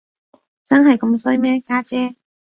[0.63, 2.15] 真係咁衰咩，家姐？